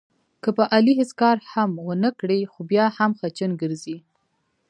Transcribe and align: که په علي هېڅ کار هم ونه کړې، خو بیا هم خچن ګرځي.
که 0.43 0.49
په 0.57 0.63
علي 0.73 0.93
هېڅ 0.99 1.11
کار 1.21 1.37
هم 1.53 1.69
ونه 1.87 2.09
کړې، 2.19 2.39
خو 2.51 2.59
بیا 2.71 2.85
هم 2.97 3.11
خچن 3.19 3.51
ګرځي. 3.61 3.97